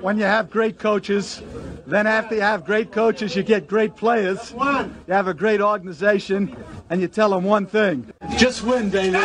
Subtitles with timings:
[0.00, 1.42] When you have great coaches,
[1.86, 4.52] then after you have great coaches, you get great players.
[4.52, 6.56] You have a great organization,
[6.88, 9.18] and you tell them one thing just win, baby.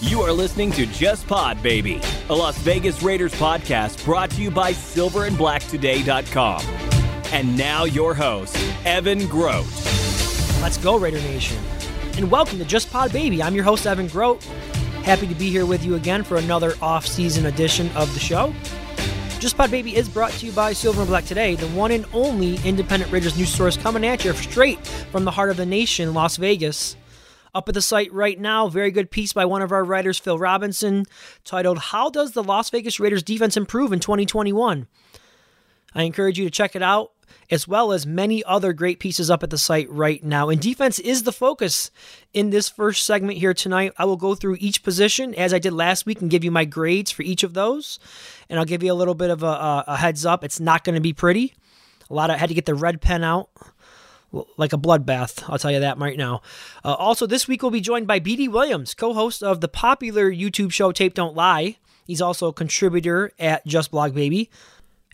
[0.00, 4.50] You are listening to Just Pod Baby, a Las Vegas Raiders podcast brought to you
[4.50, 6.62] by silverandblacktoday.com.
[7.32, 9.64] And now your host, Evan Grote.
[10.60, 11.56] Let's go, Raider Nation.
[12.18, 13.42] And welcome to Just Pod Baby.
[13.42, 14.44] I'm your host, Evan Grote.
[15.04, 18.52] Happy to be here with you again for another off-season edition of the show.
[19.38, 22.04] Just Pod Baby is brought to you by Silver and Black Today, the one and
[22.12, 26.12] only independent Raiders news source coming at you straight from the heart of the nation,
[26.12, 26.94] Las Vegas.
[27.54, 30.38] Up at the site right now, very good piece by one of our writers, Phil
[30.38, 31.06] Robinson,
[31.42, 34.86] titled How Does the Las Vegas Raiders Defense Improve in 2021?
[35.94, 37.12] I encourage you to check it out,
[37.50, 40.48] as well as many other great pieces up at the site right now.
[40.48, 41.90] And defense is the focus
[42.32, 43.92] in this first segment here tonight.
[43.98, 46.64] I will go through each position as I did last week and give you my
[46.64, 47.98] grades for each of those.
[48.48, 50.44] And I'll give you a little bit of a, a heads up.
[50.44, 51.54] It's not going to be pretty.
[52.10, 53.48] A lot of I had to get the red pen out
[54.56, 55.44] like a bloodbath.
[55.48, 56.42] I'll tell you that right now.
[56.84, 60.72] Uh, also, this week we'll be joined by BD Williams, co-host of the popular YouTube
[60.72, 61.76] show Tape Don't Lie.
[62.06, 64.50] He's also a contributor at Just Blog Baby.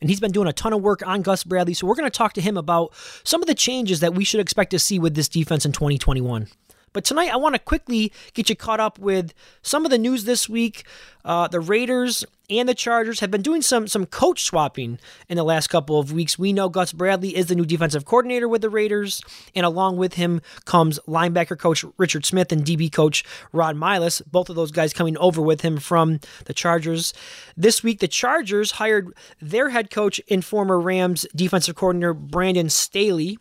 [0.00, 1.74] And he's been doing a ton of work on Gus Bradley.
[1.74, 2.92] So we're going to talk to him about
[3.24, 6.48] some of the changes that we should expect to see with this defense in 2021.
[6.92, 10.24] But tonight, I want to quickly get you caught up with some of the news
[10.24, 10.84] this week.
[11.24, 15.44] Uh, the Raiders and the Chargers have been doing some some coach swapping in the
[15.44, 16.38] last couple of weeks.
[16.38, 19.22] We know Gus Bradley is the new defensive coordinator with the Raiders,
[19.54, 24.20] and along with him comes linebacker coach Richard Smith and DB coach Rod Milus.
[24.26, 27.14] Both of those guys coming over with him from the Chargers.
[27.56, 33.38] This week, the Chargers hired their head coach and former Rams defensive coordinator Brandon Staley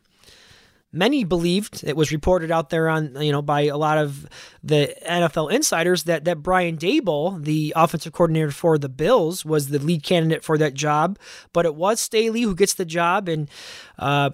[0.91, 4.27] many believed it was reported out there on you know by a lot of
[4.63, 9.79] the NFL insiders that that Brian Daboll, the offensive coordinator for the Bills, was the
[9.79, 11.17] lead candidate for that job,
[11.53, 13.49] but it was Staley who gets the job, and
[13.97, 14.31] uh,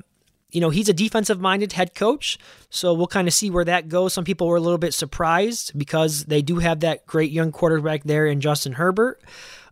[0.55, 2.39] you know he's a defensive minded head coach,
[2.69, 4.13] so we'll kind of see where that goes.
[4.13, 8.05] Some people were a little bit surprised because they do have that great young quarterback
[8.05, 9.21] there in Justin Herbert.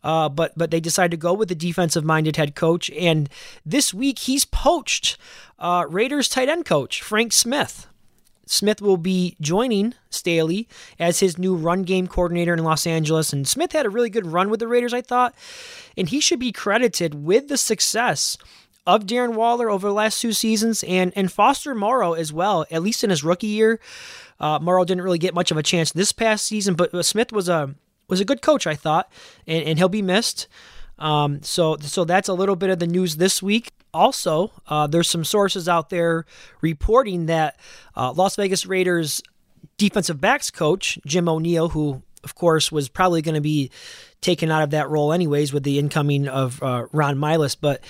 [0.03, 3.29] Uh, but but they decided to go with the defensive minded head coach, and
[3.66, 5.17] this week he's poached
[5.57, 7.88] uh, Raiders tight end coach Frank Smith.
[8.45, 10.67] Smith will be joining Staley
[11.00, 13.31] as his new run game coordinator in Los Angeles.
[13.31, 15.33] And Smith had a really good run with the Raiders, I thought.
[15.97, 18.38] And he should be credited with the success
[18.85, 22.81] of Darren Waller over the last two seasons and, and Foster Moreau as well, at
[22.81, 23.79] least in his rookie year.
[24.39, 27.47] Uh, Moreau didn't really get much of a chance this past season, but Smith was
[27.47, 27.75] a
[28.09, 29.11] was a good coach, I thought,
[29.47, 30.47] and, and he'll be missed.
[30.99, 33.71] Um, so, so that's a little bit of the news this week.
[33.94, 36.25] Also, uh, there's some sources out there
[36.61, 37.57] reporting that
[37.95, 39.21] uh, Las Vegas Raiders
[39.77, 43.71] defensive backs coach Jim O'Neil, who of course was probably going to be
[44.21, 47.83] taken out of that role anyways with the incoming of uh, Ron Milus, but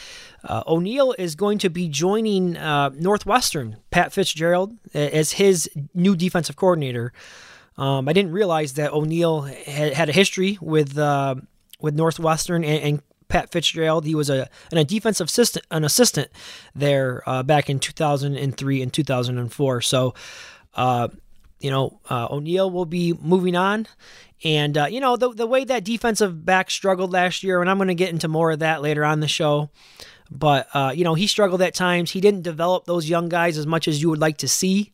[0.44, 6.56] uh, O'Neil is going to be joining uh, Northwestern Pat Fitzgerald as his new defensive
[6.56, 7.14] coordinator.
[7.78, 11.36] Um, I didn't realize that O'Neil had, had a history with uh,
[11.80, 14.06] with Northwestern and, and, Pat Fitzgerald.
[14.06, 16.30] He was a an, a defensive assistant, an assistant
[16.76, 19.82] there uh, back in 2003 and 2004.
[19.82, 20.14] So,
[20.76, 21.08] uh,
[21.64, 23.88] you know, uh, O'Neil will be moving on.
[24.44, 27.78] And, uh, you know, the, the way that defensive back struggled last year, and I'm
[27.78, 29.70] going to get into more of that later on the show.
[30.30, 32.12] But, uh, you know, he struggled at times.
[32.12, 34.92] He didn't develop those young guys as much as you would like to see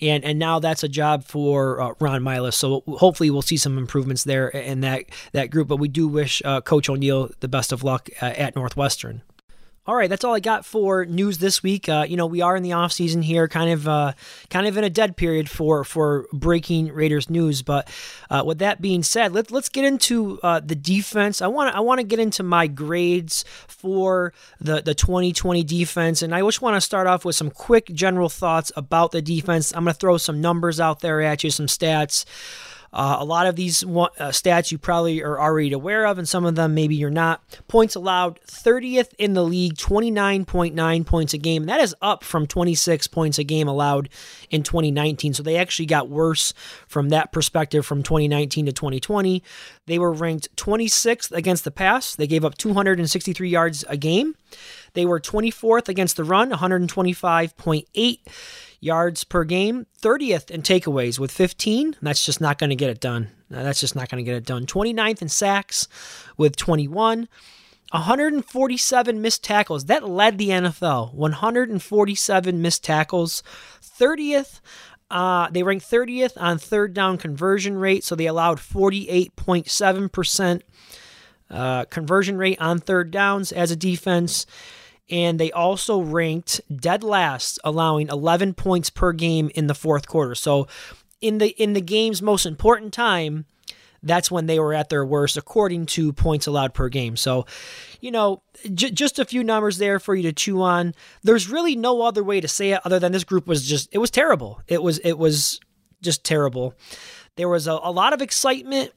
[0.00, 2.54] and and now that's a job for uh, Ron Milus.
[2.54, 5.68] So hopefully we'll see some improvements there in that that group.
[5.68, 9.22] But we do wish uh, Coach O'Neil the best of luck uh, at Northwestern.
[9.90, 11.88] All right, that's all I got for news this week.
[11.88, 14.12] Uh, you know, we are in the off season here, kind of, uh,
[14.48, 17.62] kind of in a dead period for for breaking Raiders news.
[17.62, 17.90] But
[18.30, 21.42] uh, with that being said, let's let's get into uh, the defense.
[21.42, 26.36] I want I want to get into my grades for the the 2020 defense, and
[26.36, 29.74] I just want to start off with some quick general thoughts about the defense.
[29.74, 32.24] I'm going to throw some numbers out there at you, some stats.
[32.92, 33.86] Uh, a lot of these uh,
[34.30, 37.42] stats you probably are already aware of, and some of them maybe you're not.
[37.68, 41.66] Points allowed 30th in the league, 29.9 points a game.
[41.66, 44.08] That is up from 26 points a game allowed
[44.50, 45.34] in 2019.
[45.34, 46.52] So they actually got worse
[46.88, 49.42] from that perspective from 2019 to 2020.
[49.86, 52.16] They were ranked 26th against the pass.
[52.16, 54.34] They gave up 263 yards a game.
[54.94, 58.18] They were 24th against the run, 125.8
[58.80, 61.96] yards per game, 30th in takeaways with 15.
[62.02, 63.28] That's just not going to get it done.
[63.50, 64.66] That's just not going to get it done.
[64.66, 65.88] 29th in sacks
[66.36, 67.28] with 21.
[67.92, 69.86] 147 missed tackles.
[69.86, 71.12] That led the NFL.
[71.12, 73.42] 147 missed tackles.
[73.82, 74.60] 30th
[75.10, 80.62] uh, they ranked 30th on third down conversion rate, so they allowed 48.7%
[81.50, 84.46] uh, conversion rate on third downs as a defense.
[85.10, 90.34] And they also ranked dead last, allowing 11 points per game in the fourth quarter.
[90.34, 90.68] So,
[91.20, 93.44] in the in the game's most important time,
[94.02, 97.16] that's when they were at their worst, according to points allowed per game.
[97.16, 97.46] So,
[98.00, 98.42] you know,
[98.72, 100.94] j- just a few numbers there for you to chew on.
[101.22, 103.98] There's really no other way to say it other than this group was just, it
[103.98, 104.62] was terrible.
[104.66, 105.60] It was, it was
[106.00, 106.74] just terrible.
[107.36, 108.92] There was a, a lot of excitement,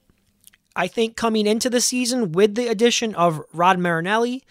[0.75, 4.43] I think, coming into the season with the addition of Rod Marinelli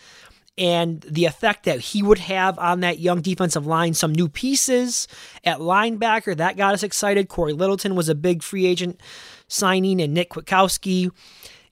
[0.58, 3.94] and the effect that he would have on that young defensive line.
[3.94, 5.08] Some new pieces
[5.44, 7.28] at linebacker that got us excited.
[7.28, 9.00] Cory Littleton was a big free agent
[9.48, 11.10] signing and Nick Kwiatkowski.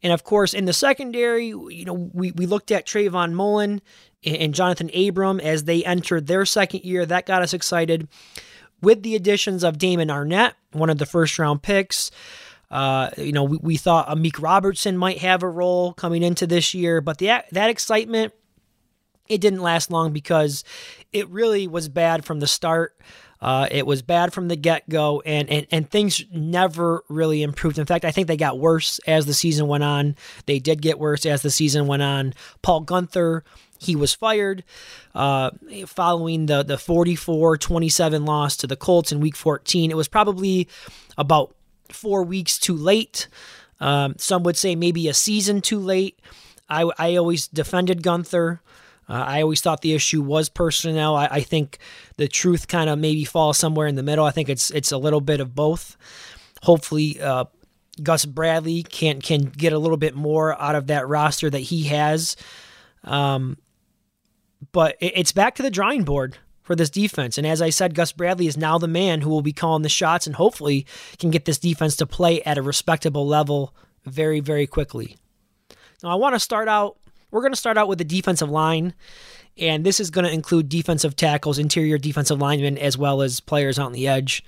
[0.02, 3.82] And of course, in the secondary, you know, we, we looked at Trayvon Mullen
[4.24, 7.04] and Jonathan Abram as they entered their second year.
[7.04, 8.08] That got us excited.
[8.82, 12.10] With the additions of Damon Arnette, one of the first round picks,
[12.70, 16.72] uh, you know, we, we thought Amik Robertson might have a role coming into this
[16.72, 18.32] year, but the, that excitement,
[19.30, 20.64] it didn't last long because
[21.12, 22.98] it really was bad from the start.
[23.40, 27.78] Uh, it was bad from the get go, and, and and things never really improved.
[27.78, 30.14] In fact, I think they got worse as the season went on.
[30.44, 32.34] They did get worse as the season went on.
[32.60, 33.40] Paul Guenther,
[33.78, 34.62] he was fired
[35.14, 35.52] uh,
[35.86, 39.90] following the the 44-27 loss to the Colts in Week 14.
[39.90, 40.68] It was probably
[41.16, 41.54] about
[41.88, 43.26] four weeks too late.
[43.80, 46.18] Um, some would say maybe a season too late.
[46.68, 48.60] I, I always defended Guenther.
[49.10, 51.16] Uh, I always thought the issue was personnel.
[51.16, 51.78] I, I think
[52.16, 54.24] the truth kind of maybe falls somewhere in the middle.
[54.24, 55.96] I think it's it's a little bit of both.
[56.62, 57.46] Hopefully, uh,
[58.00, 61.84] Gus Bradley can can get a little bit more out of that roster that he
[61.84, 62.36] has.
[63.02, 63.58] Um,
[64.70, 67.36] but it, it's back to the drawing board for this defense.
[67.36, 69.88] And as I said, Gus Bradley is now the man who will be calling the
[69.88, 70.86] shots and hopefully
[71.18, 73.74] can get this defense to play at a respectable level
[74.04, 75.16] very, very quickly.
[76.00, 76.96] Now, I want to start out
[77.30, 78.94] we're going to start out with the defensive line,
[79.58, 83.78] and this is going to include defensive tackles, interior defensive linemen, as well as players
[83.78, 84.44] on the edge.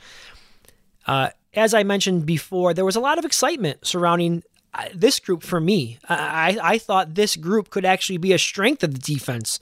[1.07, 4.43] Uh, as I mentioned before, there was a lot of excitement surrounding
[4.75, 5.99] uh, this group for me.
[6.09, 9.61] I, I thought this group could actually be a strength of the defense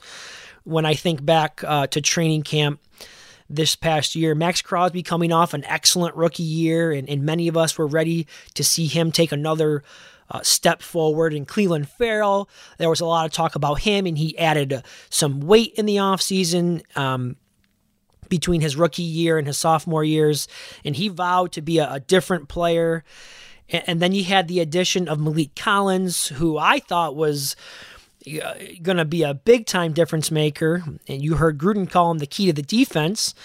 [0.63, 2.79] when I think back uh, to training camp
[3.49, 4.33] this past year.
[4.33, 8.25] Maxx Crosby coming off an excellent rookie year, and, and many of us were ready
[8.53, 9.83] to see him take another
[10.31, 11.33] uh, step forward.
[11.33, 14.81] And Clelin Ferrell, there was a lot of talk about him, and he added uh,
[15.09, 16.81] some weight in the offseason.
[16.97, 17.35] Um,
[18.29, 20.47] between his rookie year and his sophomore years,
[20.85, 23.03] and he vowed to be a, a different player.
[23.67, 27.57] And, and, then you had the addition of Maliek Collins, who I thought was
[28.25, 30.81] uh, going to be a big time difference maker.
[31.09, 33.35] And you heard Gruden call him the key to the defense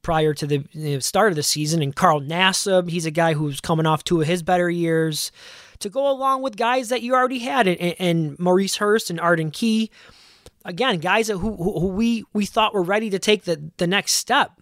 [0.00, 1.82] prior to the start of the season.
[1.82, 5.30] And Carl Nassib, he's a guy who's coming off two of his better years
[5.80, 9.50] to go along with guys that you already had and, and Maurice Hurst and Arden
[9.50, 9.90] Key.
[10.64, 14.52] Again, guys who, who, we we thought were ready to take the, the next step.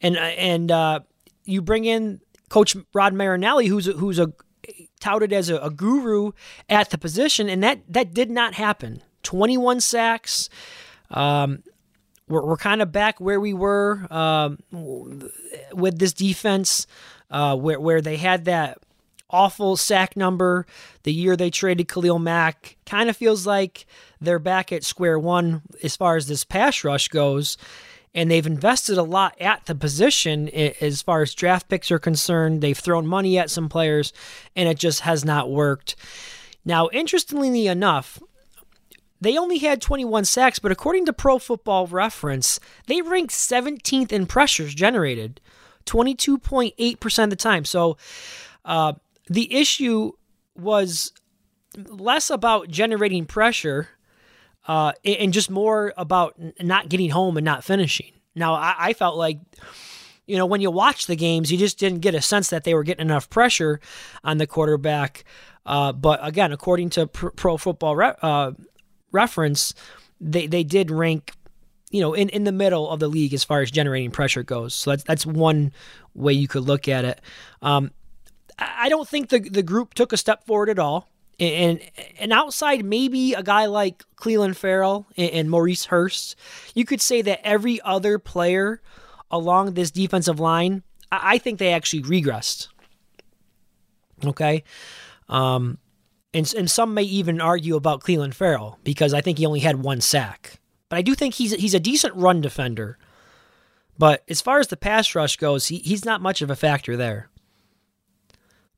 [0.00, 1.00] And and uh,
[1.44, 4.32] you bring in Coach Rod Marinelli, who's a, who's a
[5.00, 6.32] touted as a, a guru
[6.68, 9.02] at the position, and that that did not happen.
[9.24, 10.48] Twenty one sacks.
[11.10, 11.64] Um,
[12.28, 14.58] we're, we're kind of back where we were um,
[15.72, 16.86] with this defense,
[17.30, 18.78] uh, where where they had that
[19.30, 20.66] awful sack number
[21.02, 22.76] the year they traded Khalil Mack.
[22.86, 23.86] Kind of feels like
[24.20, 27.56] they're back at square one as far as this pass rush goes.
[28.14, 32.62] And they've invested a lot at the position as far as draft picks are concerned.
[32.62, 34.12] They've thrown money at some players,
[34.56, 35.94] and it just has not worked.
[36.64, 38.18] Now, interestingly enough,
[39.20, 44.26] they only had 21 sacks, but according to Pro Football Reference, they ranked 17th in
[44.26, 45.40] pressures generated,
[45.86, 47.64] 22.8% of the time.
[47.64, 47.96] So,
[48.64, 48.94] uh,
[49.28, 50.12] the issue
[50.56, 51.12] was
[51.76, 53.88] less about generating pressure
[54.66, 58.12] uh, and just more about not getting home and not finishing.
[58.34, 59.40] Now, I, I, felt like,
[60.26, 62.74] you know, when you watch the games, you just didn't get a sense that they
[62.74, 63.80] were getting enough pressure
[64.22, 65.24] on the quarterback.
[65.64, 68.52] Uh, but again, according to Pro Football re- uh,
[69.10, 69.74] Reference,
[70.20, 71.32] they, they did rank,
[71.90, 74.74] you know, in, in the middle of the league as far as generating pressure goes.
[74.74, 75.72] So that's that's one
[76.14, 77.20] way you could look at it.
[77.62, 77.90] Um,
[78.58, 81.08] I don't think the the group took a step forward at all.
[81.40, 81.80] And
[82.18, 86.34] and outside maybe a guy like Clelin Ferrell and, Maurice Hurst,
[86.74, 88.80] you could say that every other player
[89.30, 92.68] along this defensive line, I, think they actually regressed.
[94.24, 94.64] Okay.
[95.28, 95.78] Um,
[96.34, 99.82] And, and some may even argue about Clelin Ferrell because I think he only had
[99.82, 100.60] one sack.
[100.88, 102.98] But I do think he's he's a decent run defender.
[103.96, 106.96] But as far as the pass rush goes, he, he's not much of a factor
[106.96, 107.28] there.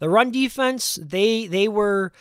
[0.00, 2.12] The run defense, they they were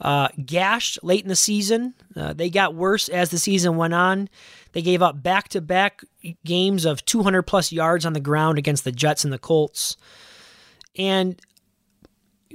[0.00, 1.94] uh, gashed late in the season.
[2.14, 4.28] Uh, they got worse as the season went on.
[4.72, 6.04] They gave up back to back
[6.44, 9.96] games of 200 plus yards on the ground against the Jets and the Colts.
[10.96, 11.40] And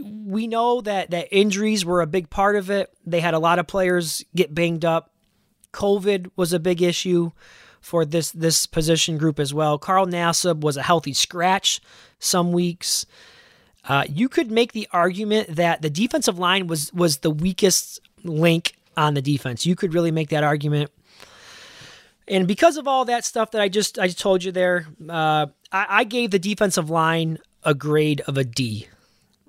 [0.02, 2.92] we know that, that injuries were a big part of it.
[3.06, 5.12] They had a lot of players get banged up.
[5.72, 7.32] COVID was a big issue
[7.82, 9.78] for this this position group as well.
[9.78, 11.80] Carl Nassib was a healthy scratch
[12.18, 13.06] some weeks.
[13.88, 18.76] Uh, you could make the argument that the defensive line was was the weakest link
[18.98, 19.66] on the defense.
[19.66, 20.92] You could really make that argument.
[22.28, 25.48] And because of all that stuff that I just I just told you there, uh,
[25.72, 28.88] I, I gave the defensive line a grade of a D.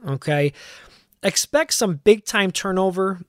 [0.06, 0.52] Okay,
[1.22, 3.22] expect some big time turnover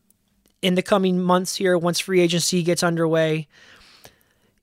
[0.62, 3.48] in the coming months here once free agency gets underway.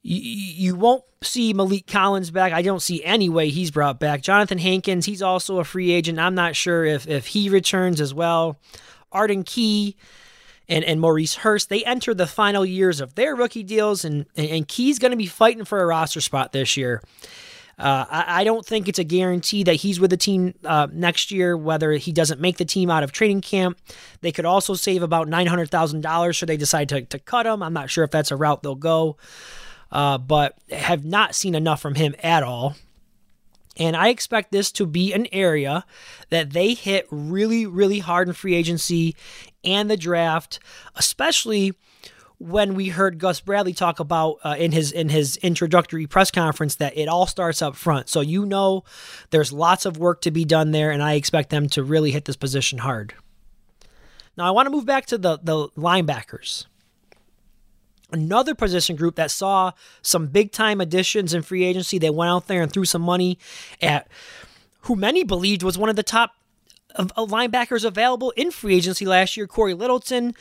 [0.07, 2.53] You, you won't see Maliek Collins back.
[2.53, 4.21] I don't see any way he's brought back.
[4.21, 6.19] Johnathan Hankins, he's also a free agent.
[6.19, 8.59] I'm not sure if if he returns as well.
[9.11, 9.97] Arden Key
[10.69, 14.69] and, and Maurice Hurst, they enter the final years of their rookie deals, and, and
[14.69, 17.03] Key's going to be fighting for a roster spot this year.
[17.79, 21.33] Uh, I, I, don't think it's a guarantee that he's with the team uh, next
[21.33, 23.79] year, whether he doesn't make the team out of training camp.
[24.21, 27.65] They could also save about $900,000 should they decide to, to cut him.
[27.65, 29.17] I'm not sure if that's a route they'll go
[29.95, 32.75] uh, but have not seen enough from him at all.
[33.77, 35.85] And I expect this to be an area
[36.31, 39.17] that they hit really, really hard in free agency
[39.65, 40.59] and the draft,
[40.97, 41.73] especially
[42.39, 46.77] when we heard Gus Bradley talk about uh, in his in his introductory press conference
[46.77, 48.09] that it all starts up front.
[48.09, 48.85] So you know
[49.31, 52.27] there's lots of work to be done there, and I expect them to really hit
[52.27, 53.15] this position hard.
[54.37, 56.67] Now I want to move back to the the linebackers
[58.15, 61.99] another position group that saw some big time additions in free agency.
[61.99, 63.39] They went out there and threw some money
[63.83, 64.09] at
[64.83, 66.33] who many believed was one of the top
[66.97, 70.35] linebackers available in free agency last year, Cory Littleton.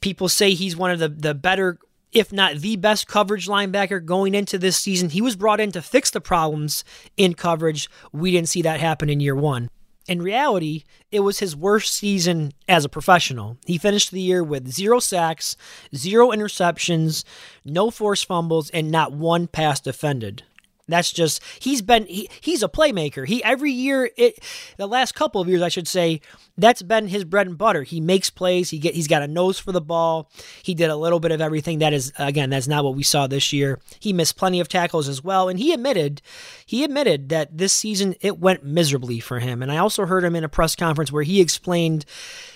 [0.00, 1.78] People say he's one of the, the better,
[2.12, 5.10] if not the best coverage linebacker going into this season.
[5.10, 6.84] He was brought in to fix the problems
[7.16, 7.88] in coverage.
[8.12, 9.70] We didn't see that happen in year one.
[10.08, 13.58] In reality, it was his worst season as a professional.
[13.66, 15.54] He finished the year with zero sacks,
[15.94, 17.24] zero interceptions,
[17.62, 20.44] no forced fumbles, and not one pass defended.
[20.88, 23.26] That's just he's been he, he's a playmaker.
[23.26, 24.42] He every year it
[24.78, 26.22] the last couple of years I should say
[26.58, 27.84] that's been his bread and butter.
[27.84, 28.70] He makes plays.
[28.70, 30.30] He get he's got a nose for the ball.
[30.62, 31.78] He did a little bit of everything.
[31.78, 33.78] That is again that's not what we saw this year.
[34.00, 36.20] He missed plenty of tackles as well, and he admitted
[36.66, 39.62] he admitted that this season it went miserably for him.
[39.62, 42.04] And I also heard him in a press conference where he explained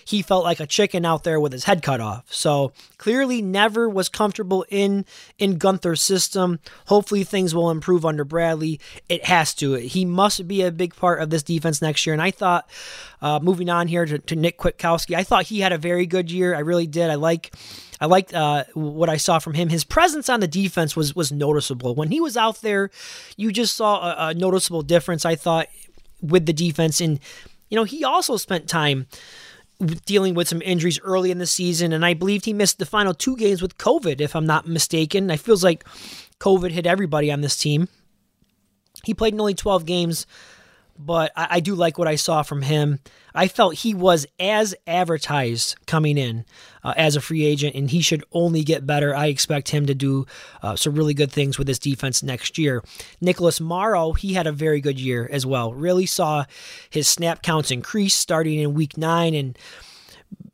[0.04, 2.25] he felt like a chicken out there with his head cut off.
[2.32, 5.04] So clearly never was comfortable in
[5.38, 6.61] in Guenther's system.
[6.87, 8.80] Hopefully things will improve under Bradley.
[9.09, 9.75] It has to.
[9.75, 12.12] He must be a big part of this defense next year.
[12.12, 12.68] And I thought,
[13.21, 16.30] uh, moving on here to, to Nick Kwiatkowski, I thought he had a very good
[16.30, 16.54] year.
[16.54, 17.11] I really did.
[17.11, 17.54] I like.
[18.00, 19.68] I liked uh, what I saw from him.
[19.68, 21.94] His presence on the defense was was noticeable.
[21.94, 22.90] When he was out there,
[23.37, 25.25] you just saw a, a noticeable difference.
[25.25, 25.68] I thought
[26.21, 27.21] with the defense, and
[27.68, 29.06] you know he also spent time
[30.05, 33.14] dealing with some injuries early in the season, and I believe he missed the final
[33.14, 35.31] two games with COVID, if I'm not mistaken.
[35.31, 35.85] I feels like
[36.38, 37.88] COVID hit everybody on this team.
[39.05, 40.26] He played in only 12 games,
[40.99, 43.00] but I, I, do like what I saw from him.
[43.34, 46.44] I felt he was as advertised coming in
[46.84, 49.14] uh, as a free agent, and he should only get better.
[49.14, 50.26] I expect him to do
[50.62, 52.82] uh, some really good things with this defense next year.
[53.20, 55.72] Nicholas Morrow, he had a very good year as well.
[55.72, 56.44] Really saw
[56.90, 59.58] his snap counts increase starting in week nine, and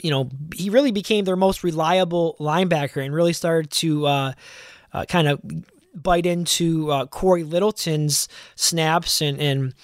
[0.01, 4.33] you know he really became their most reliable linebacker, and really started to uh,
[4.93, 5.41] uh kind of
[5.95, 9.75] bite into uh, Cory Littleton's snaps and and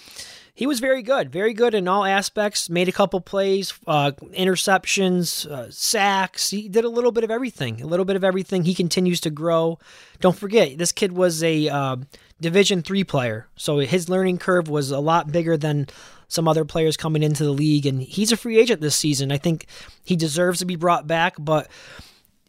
[0.56, 2.70] he was very good, very good in all aspects.
[2.70, 6.50] Made a couple plays, uh, interceptions, uh, sacks.
[6.50, 7.82] He did a little bit of everything.
[7.82, 8.62] A little bit of everything.
[8.62, 9.80] He continues to grow.
[10.20, 11.96] Don't forget, this kid was a uh,
[12.40, 15.88] Division three player, so his learning curve was a lot bigger than
[16.28, 17.84] some other players coming into the league.
[17.84, 19.32] And he's a free agent this season.
[19.32, 19.66] I think
[20.04, 21.68] he deserves to be brought back, but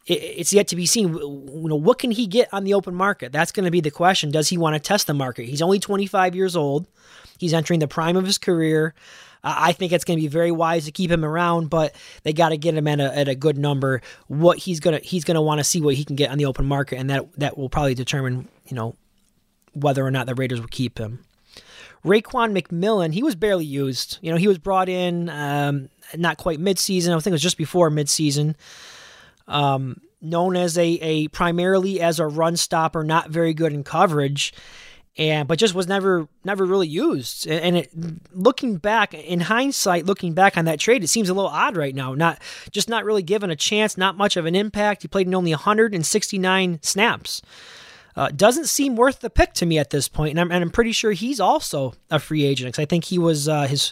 [0.05, 1.15] it's yet to be seen.
[1.15, 3.31] You know, what can he get on the open market?
[3.31, 4.29] That's going to be the question.
[4.29, 5.45] Does he want to test the market?
[5.45, 6.87] He's only 25 years old.
[7.39, 8.93] He's entering the prime of his career.
[9.45, 12.49] I think it's going to be very wise to keep him around, but they got
[12.49, 14.01] to get him at a, at a good number.
[14.27, 16.65] What he's gonna he's gonna want to see what he can get on the open
[16.65, 18.95] market, and that that will probably determine you know
[19.73, 21.23] whether or not the Raiders will keep him.
[22.03, 24.17] Raekwon McMillan, he was barely used.
[24.21, 27.09] You know, he was brought in um, not quite midseason.
[27.09, 28.55] I think it was just before midseason.
[29.47, 34.53] Um, known as a, a primarily as a run stopper, not very good in coverage
[35.17, 37.47] and but just was never never really used.
[37.47, 37.91] And it,
[38.33, 41.95] looking back in hindsight, looking back on that trade, it seems a little odd right
[41.95, 42.13] now.
[42.13, 42.41] Not
[42.71, 45.01] just not really given a chance, not much of an impact.
[45.01, 47.41] He played in only 169 snaps.
[48.17, 50.69] Uh, doesn't seem worth the pick to me at this point, and I'm, and I'm
[50.69, 53.91] pretty sure he's also a free agent because I think he was uh, his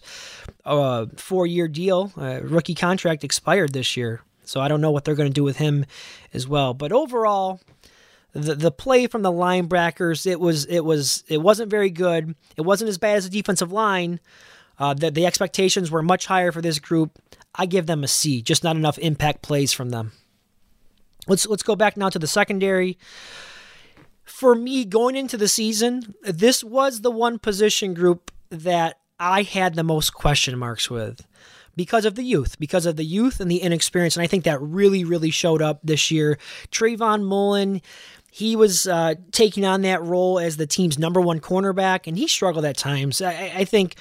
[0.63, 4.21] uh, four year deal, uh, rookie contract expired this year.
[4.45, 5.85] So I don't know what they're going to do with him
[6.33, 6.73] as well.
[6.73, 7.59] But overall,
[8.33, 12.35] the the play from the linebackers it was it was it wasn't very good.
[12.57, 14.19] It wasn't as bad as the defensive line.
[14.79, 17.19] Uh, the the expectations were much higher for this group.
[17.55, 18.41] I give them a C.
[18.41, 20.11] Just not enough impact plays from them.
[21.27, 22.97] Let's let's go back now to the secondary.
[24.23, 29.75] For me, going into the season, this was the one position group that I had
[29.75, 31.25] the most question marks with
[31.75, 34.15] because of the youth, because of the youth and the inexperience.
[34.15, 36.37] And I think that really, really showed up this year.
[36.71, 37.81] Trayvon Mullen,
[38.35, 42.27] he was uh, taking on that role as the team's number one cornerback, and he
[42.27, 43.21] struggled at times.
[43.21, 43.93] I, I think,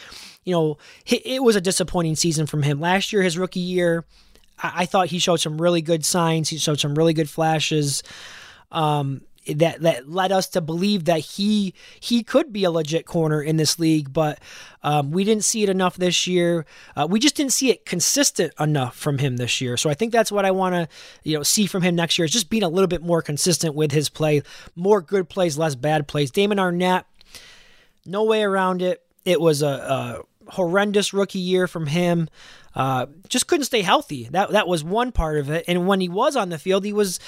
[0.42, 2.80] you know, it was a disappointing season from him.
[2.80, 4.06] Last year, his rookie year,
[4.58, 6.48] I, I thought he showed some really good signs.
[6.48, 8.02] He showed some really good flashes.
[8.70, 13.42] Um, that that led us to believe that he he could be a legit corner
[13.42, 14.38] in this league, but
[14.82, 16.64] um, we didn't see it enough this year.
[16.96, 19.76] Uh, we just didn't see it consistent enough from him this year.
[19.76, 20.88] So I think that's what I want to
[21.24, 23.74] you know see from him next year is just being a little bit more consistent
[23.74, 24.42] with his play,
[24.76, 26.30] more good plays, less bad plays.
[26.30, 27.04] Damon Arnette,
[28.06, 29.02] no way around it.
[29.24, 32.28] It was a, a horrendous rookie year from him.
[32.74, 34.28] Uh, just couldn't stay healthy.
[34.30, 35.64] That that was one part of it.
[35.68, 37.20] And when he was on the field, he was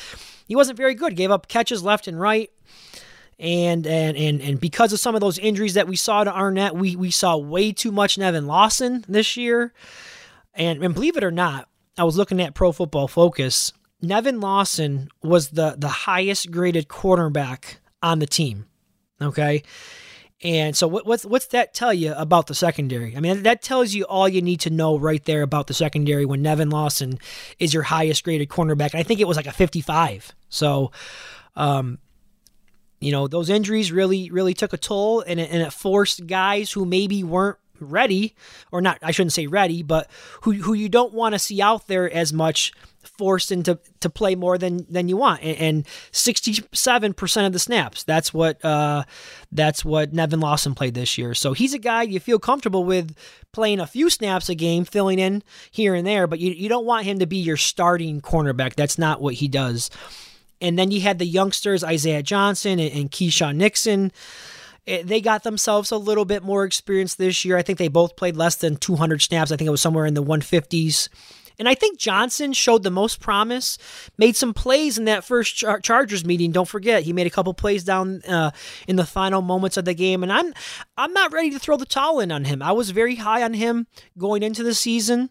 [0.45, 1.17] he wasn't very good.
[1.17, 2.51] Gave up catches left and right.
[3.39, 6.73] And and and and because of some of those injuries that we saw to Arnette,
[6.73, 9.73] we we saw way too much Nevin Lawson this year.
[10.55, 13.73] And and believe it or not, I was looking at Pro Football Focus.
[14.01, 18.67] Nevin Lawson was the the highest graded quarterback on the team.
[19.21, 19.63] Okay.
[20.45, 23.17] And so, what, what's what's that tell you about the secondary?
[23.17, 26.27] I mean, that tells you all you need to know right there about the secondary
[26.27, 27.19] when Nevin Lawson
[27.59, 28.91] is your highest graded cornerback.
[28.91, 30.35] And I think it was like a 55.
[30.51, 30.93] So,
[31.57, 31.99] um,
[33.01, 36.71] you know, those injuries really, really took a toll, and it, and it forced guys
[36.73, 38.35] who maybe weren't ready,
[38.71, 40.11] or not, I shouldn't say ready, but
[40.43, 42.73] who who you don't want to see out there as much
[43.09, 48.33] forced into to play more than than you want and, 67% of the snaps that's
[48.33, 49.05] what uh
[49.53, 53.17] that's what Nevin Lawson played this year so he's a guy you feel comfortable with
[53.53, 56.87] playing a few snaps a game filling in here and there but you, you don't
[56.87, 59.91] want him to be your starting cornerback that's not what he does
[60.61, 64.13] and then you had the youngsters Isaiah Johnson and, and Keisean Nixon
[64.87, 67.57] eh, they got themselves a little bit more experience this year.
[67.57, 69.51] I think they both played less than 200 snaps.
[69.51, 71.09] I think it was somewhere in the 150s.
[71.59, 73.79] And I think Johnson showed the most promise,
[74.19, 76.53] made some plays in that first Char- Chargers meeting.
[76.53, 78.51] Don't forget, he made a couple plays down uh,
[78.89, 80.23] in the final moments of the game.
[80.23, 80.53] And I'm
[80.97, 82.63] I'm not ready to throw the towel in on him.
[82.63, 83.87] I was very high on him
[84.19, 85.31] going into the season.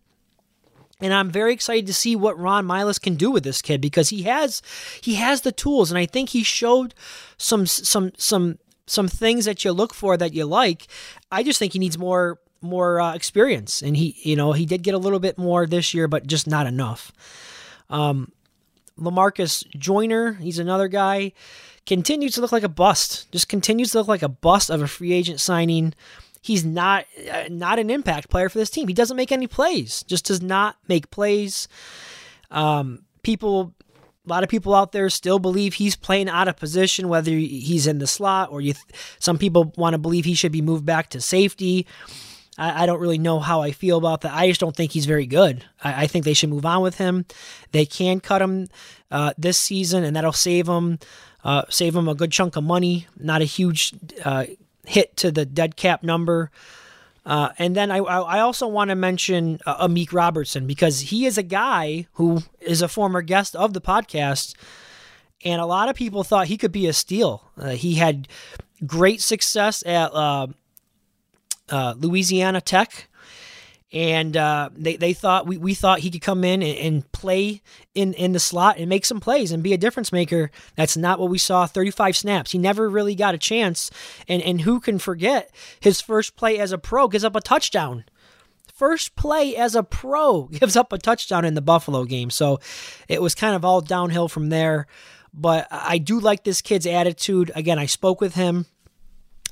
[1.01, 4.09] And I'm very excited to see what Ron Milus can do with this kid because
[4.09, 4.61] he has
[5.01, 6.93] he has the tools, and I think he showed
[7.37, 10.87] some some some some things that you look for that you like.
[11.31, 14.83] I just think he needs more more uh, experience, and he, you know, he did
[14.83, 17.11] get a little bit more this year, but just not enough.
[17.89, 18.31] Um,
[18.97, 21.33] Lamarcus Joyner, he's another guy,
[21.85, 23.31] continues to look like a bust.
[23.31, 25.93] Just continues to look like a bust of a free agent signing.
[26.41, 28.87] He's not uh, not an impact player for this team.
[28.87, 30.03] He doesn't make any plays.
[30.03, 31.67] Just does not make plays.
[32.51, 33.73] Um, people
[34.25, 37.87] a lot of people out there still believe he's playing out of position, whether he's
[37.87, 38.73] in the slot or you.
[38.73, 38.85] Th-
[39.19, 41.85] some people want to believe he should be moved back to safety.
[42.57, 44.33] I, I, don't really know how I feel about that.
[44.33, 45.65] I just don't think he's very good.
[45.83, 47.25] I, I think they should move on with him.
[47.71, 48.67] They can cut him
[49.11, 50.99] uh, this season, and that'll save him
[51.43, 53.07] uh, save him a good chunk of money.
[53.17, 54.45] Not a huge uh,
[54.85, 56.51] hit to the dead cap number.
[57.25, 61.37] Uh, and then I, I also want to mention uh, Amik Robertson because he is
[61.37, 64.55] a guy who is a former guest of the podcast,
[65.45, 67.49] and a lot of people thought he could be a steal.
[67.57, 68.27] Uh, he had
[68.85, 70.11] great success at
[71.69, 73.07] uh, Louisiana Tech,
[73.93, 77.61] and uh, they they thought we, we thought he could come in and, and, play
[77.93, 80.49] in in the slot and make some plays and be a difference maker.
[80.75, 81.67] That's not what we saw.
[81.67, 82.51] Thirty five snaps.
[82.51, 83.91] He never really got a chance.
[84.27, 88.05] And and who can forget his first play as a pro gives up a touchdown.
[88.73, 92.31] First play as a pro gives up a touchdown in the Buffalo game.
[92.31, 92.59] So
[93.07, 94.87] it was kind of all downhill from there.
[95.35, 97.51] But I do like this kid's attitude.
[97.55, 98.67] Again, I spoke with him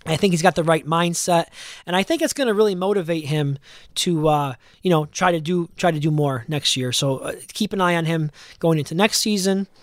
[0.06, 1.46] I think he's got the right mindset,
[1.86, 3.60] and I think it's going to really motivate him
[3.96, 6.92] to, uh, you know, try to do try to do more next year.
[6.92, 9.68] So uh, keep an eye on him going into next season.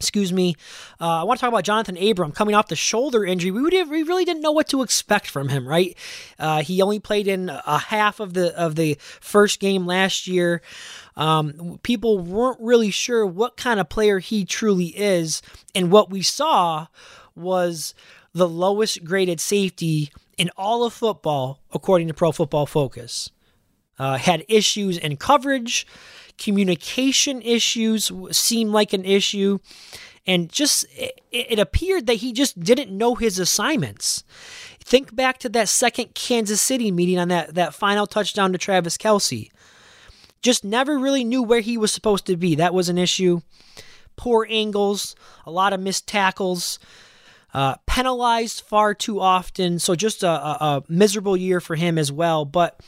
[0.00, 0.54] Excuse me.
[1.00, 3.50] Uh, I want to talk about Jonathan Abram coming off the shoulder injury.
[3.50, 5.96] We, we really didn't know what to expect from him, right?
[6.38, 10.62] Uh, he only played in a half of the of the first game last year.
[11.16, 15.42] Um, people weren't really sure what kind of player he truly is,
[15.74, 16.86] and what we saw
[17.34, 17.92] was
[18.38, 23.30] the lowest graded safety in all of football, according to Pro Football Focus.
[23.98, 25.86] Uh, had issues in coverage,
[26.38, 29.58] communication issues seemed like an issue,
[30.24, 34.22] and just it, it appeared that he just didn't know his assignments.
[34.78, 38.96] Think back to that second Kansas City meeting on that, that final touchdown to Travis
[38.96, 39.50] Kelce.
[40.40, 42.54] Just never really knew where he was supposed to be.
[42.54, 43.40] That was an issue.
[44.16, 46.78] Poor angles, a lot of missed tackles
[47.54, 49.78] uh, penalized far too often.
[49.78, 52.44] So just a, a, a miserable year for him as well.
[52.44, 52.80] But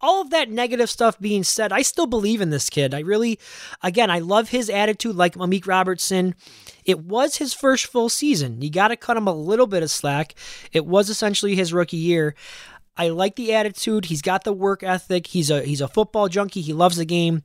[0.00, 2.94] all of that negative stuff being said, I still believe in this kid.
[2.94, 3.38] I really,
[3.82, 6.34] again, I love his attitude like Amik Robertson.
[6.84, 8.62] It was his first full season.
[8.62, 10.34] You got to cut him a little bit of slack.
[10.72, 12.34] It was essentially his rookie year.
[12.96, 14.06] I like the attitude.
[14.06, 15.28] He's got the work ethic.
[15.28, 16.60] He's a he's a football junkie.
[16.60, 17.44] He loves the game.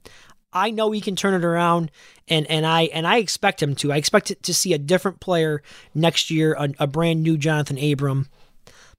[0.56, 1.92] I know he can turn it around,
[2.30, 3.92] and and I and I expect him to.
[3.92, 5.62] I expect to see a different player
[5.94, 8.30] next year, a, a brand new Jonathan Abram.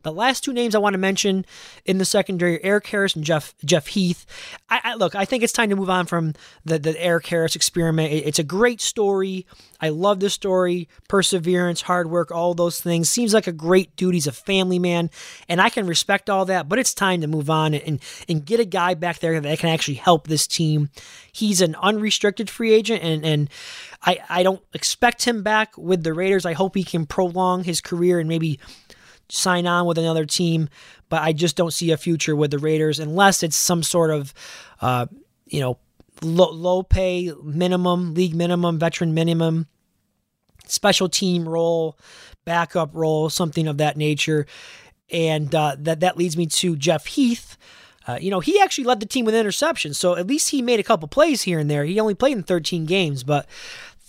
[0.06, 1.44] The last two names I want to mention
[1.84, 4.24] in the secondary, Erik Harris and Jeff Jeff Heath.
[4.70, 7.56] I, I, look, I think it's time to move on from the, the Erik Harris
[7.56, 8.12] experiment.
[8.12, 9.46] It, it's a great story.
[9.80, 13.10] I love the story, perseverance, hard work, all those things.
[13.10, 14.14] Seems like a great dude.
[14.14, 15.10] He's a family man,
[15.48, 16.68] and I can respect all that.
[16.68, 19.70] But it's time to move on and and get a guy back there that can
[19.70, 20.88] actually help this team.
[21.32, 23.50] He's an unrestricted free agent, and and
[24.02, 26.46] I I don't expect him back with the Raiders.
[26.46, 28.60] I hope he can prolong his career and maybe
[29.28, 30.68] sign on with another team,
[31.08, 34.34] but I just don't see a future with the Raiders unless it's some sort of,
[34.80, 35.06] uh,
[35.46, 35.78] you know,
[36.22, 39.66] low, low pay minimum, league minimum, veteran minimum,
[40.66, 41.98] special team role,
[42.44, 44.46] backup role, something of that nature.
[45.10, 47.56] And uh, that that leads me to Jeff Heath.
[48.08, 50.78] Uh, you know, he actually led the team with interceptions, so at least he made
[50.78, 51.84] a couple plays here and there.
[51.84, 53.46] He only played in 13 games, but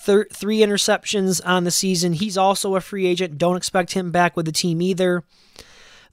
[0.08, 2.14] thir- three interceptions on the season.
[2.14, 3.38] He's also a free agent.
[3.38, 5.24] Don't expect him back with the team either.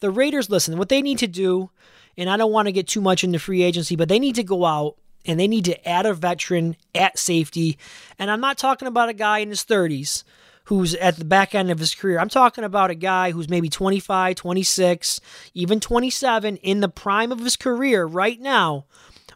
[0.01, 1.71] The Raiders, listen, what they need to do,
[2.19, 4.43] and I don't want to get too much into free agency, but they need to
[4.43, 7.79] go out and they need to add a veteran at safety.
[8.19, 10.25] And I'm not talking about a guy in his 30s
[10.65, 12.19] who's at the back end of his career.
[12.19, 15.21] I'm talking about a guy who's maybe 25, 26,
[15.55, 18.87] even 27 in the prime of his career right now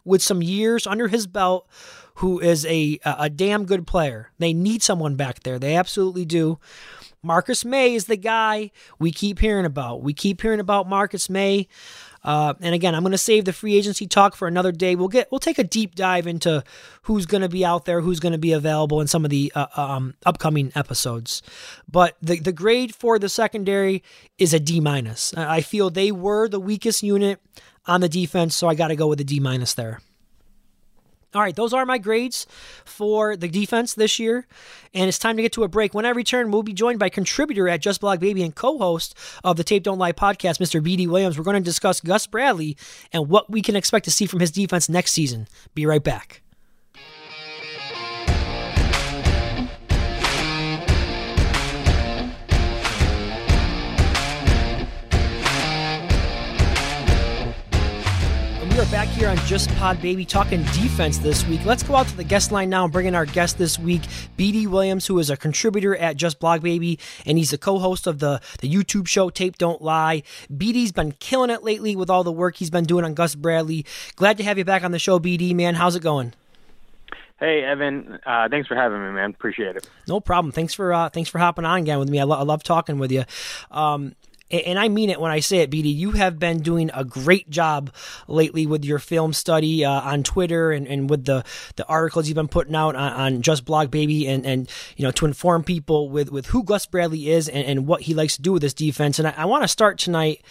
[0.03, 1.67] with some years under his belt
[2.19, 4.31] who is a a damn good player.
[4.39, 5.57] They need someone back there.
[5.57, 6.59] They absolutely do.
[7.21, 10.03] Marcus Maye is the guy we keep hearing about.
[10.03, 11.67] We keep hearing about Marcus Maye.
[12.23, 14.95] Uh, and again, I'm going to save the free agency talk for another day.
[14.95, 16.61] We'll get we'll take a deep dive into
[17.03, 19.51] who's going to be out there, who's going to be available in some of the
[19.55, 21.41] uh, um, upcoming episodes.
[21.89, 24.03] But the the grade for the secondary
[24.37, 25.33] is a D minus.
[25.35, 27.39] I feel they were the weakest unit
[27.85, 30.01] on the defense, so I got to go with a D minus there.
[31.35, 32.47] All right, those are my grades
[32.85, 34.47] for the defense this year.
[34.93, 35.93] And it's time to get to a break.
[35.93, 39.15] When I return, we'll be joined by contributor at Just Blog Baby and co host
[39.43, 40.81] of the Tape Don't Lie podcast, Mr.
[40.81, 41.37] BD Williams.
[41.37, 42.77] We're going to discuss Gus Bradley
[43.13, 45.47] and what we can expect to see from his defense next season.
[45.75, 46.41] Be right back.
[59.29, 61.63] On Just Pod Baby talking defense this week.
[61.63, 64.01] Let's go out to the guest line now and bring in our guest this week,
[64.39, 68.17] BD Williams, who is a contributor at Just Blog Baby, and he's the co-host of
[68.17, 70.23] the, the YouTube show Tape Don't Lie.
[70.51, 73.85] BD's been killing it lately with all the work he's been doing on Gus Bradley.
[74.15, 75.75] Glad to have you back on the show, BD, man.
[75.75, 76.33] How's it going?
[77.39, 79.29] Hey Evan, uh, thanks for having me, man.
[79.29, 79.89] Appreciate it.
[80.07, 80.51] No problem.
[80.51, 82.19] Thanks for uh, thanks for hopping on again with me.
[82.19, 83.23] I, lo- I love talking with you.
[83.71, 84.13] Um,
[84.51, 85.95] and I mean it when I say it, BD.
[85.95, 87.93] You have been doing a great job
[88.27, 91.43] lately with your film study uh, on Twitter and, and with the,
[91.75, 95.11] the articles you've been putting out on, on Just Blog Baby and, and you know
[95.11, 98.41] to inform people with, with who Gus Bradley is and, and what he likes to
[98.41, 99.19] do with this defense.
[99.19, 100.41] And I, I want to start tonight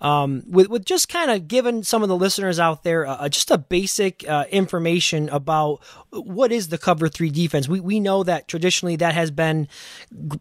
[0.00, 3.50] um, with with just kind of giving some of the listeners out there uh, just
[3.50, 5.80] a basic uh, information about
[6.10, 7.68] what is the cover three defense.
[7.68, 9.68] We we know that traditionally that has been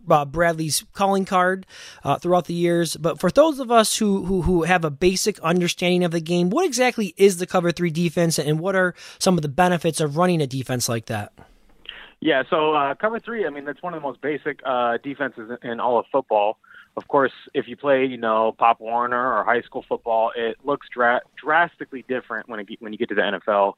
[0.09, 1.65] uh, Bradley's calling card
[2.03, 5.39] uh, throughout the years, but for those of us who, who who have a basic
[5.39, 9.37] understanding of the game, what exactly is the cover three defense, and what are some
[9.37, 11.31] of the benefits of running a defense like that?
[12.19, 13.45] Yeah, so uh, cover three.
[13.45, 16.57] I mean, that's one of the most basic uh, defenses in all of football.
[16.95, 20.87] Of course, if you play, you know, Pop Warner or high school football, it looks
[20.89, 23.73] dra- drastically different when it, when you get to the NFL.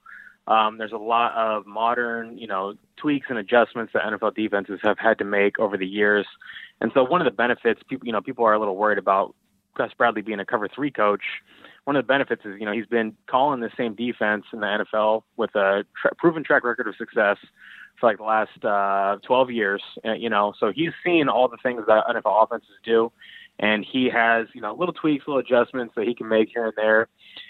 [0.47, 4.99] Um, there's a lot of modern, you know, tweaks and adjustments that NFL defenses have
[4.99, 6.27] had to make over the years.
[6.81, 9.33] And so one of the benefits, people, you know, people are a little worried about
[9.75, 11.23] Gus Bradley being a cover three coach.
[11.85, 14.65] One of the benefits is, you know, he's been calling the same defense in the
[14.65, 17.37] NFL with a tra- proven track record of success
[17.99, 19.81] for like the last uh, 12 years.
[20.03, 23.11] Uh, you know, so he's seen all the things that NFL offenses do,
[23.59, 26.73] and he has you know little tweaks, little adjustments that he can make here and
[26.75, 27.07] there.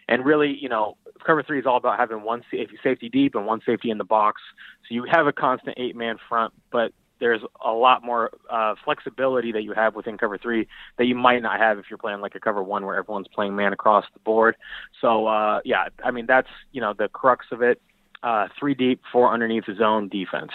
[0.07, 2.43] And really, you know, cover three is all about having one
[2.83, 4.41] safety deep and one safety in the box.
[4.87, 9.51] So you have a constant eight man front, but there's a lot more uh, flexibility
[9.53, 12.35] that you have within cover three that you might not have if you're playing like
[12.35, 14.55] a cover one where everyone's playing man across the board.
[15.01, 17.81] So uh, yeah, I mean that's you know the crux of it
[18.25, 20.51] uh, three deep, four underneath the zone defense.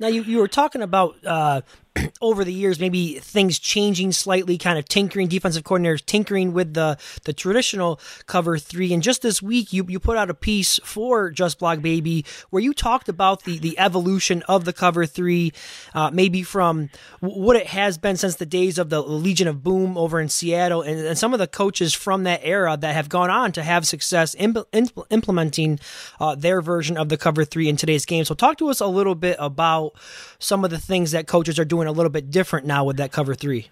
[0.00, 1.60] Now you, you were talking about uh,
[2.20, 6.98] over the years, maybe things changing slightly, kind of tinkering, defensive coordinators tinkering with the,
[7.24, 8.92] the traditional cover three.
[8.92, 12.62] And just this week, you, you put out a piece for Just Blog Baby where
[12.62, 15.52] you talked about the, the evolution of the cover three,
[15.94, 19.96] uh, maybe from what it has been since the days of the Legion of Boom
[19.98, 23.30] over in Seattle, and, and some of the coaches from that era that have gone
[23.30, 25.80] on to have success imp- imp- implementing
[26.20, 28.24] uh, their version of the cover three in today's game.
[28.24, 29.92] So, talk to us a little bit about
[30.38, 33.12] some of the things that coaches are doing a little bit different now with that
[33.12, 33.68] cover three?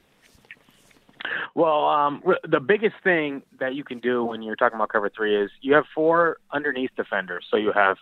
[1.55, 5.37] Well, um, the biggest thing that you can do when you're talking about cover three
[5.37, 7.47] is you have four underneath defenders.
[7.51, 7.97] So you have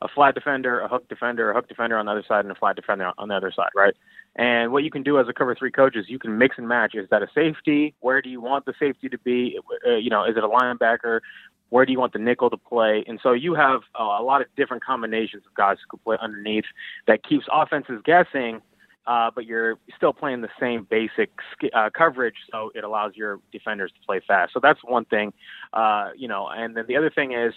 [0.00, 2.54] a flat defender, a hook defender, a hook defender on the other side, and a
[2.54, 3.94] flat defender on the other side, right?
[4.34, 6.66] And what you can do as a cover three coach is you can mix and
[6.66, 6.94] match.
[6.94, 7.94] Is that a safety?
[8.00, 9.58] Where do you want the safety to be?
[9.86, 11.20] Uh, you know, is it a linebacker?
[11.68, 13.04] Where do you want the nickel to play?
[13.06, 16.64] And so you have a lot of different combinations of guys who can play underneath
[17.06, 18.60] that keeps offenses guessing
[19.06, 21.30] uh, but you're still playing the same basic
[21.74, 24.52] uh, coverage, so it allows your defenders to play fast.
[24.52, 25.32] So that's one thing,
[25.72, 26.48] uh, you know.
[26.48, 27.52] And then the other thing is,